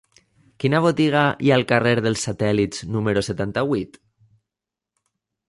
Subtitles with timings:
[0.63, 4.03] Quina botiga hi ha al carrer dels Satèl·lits número setanta-vuit?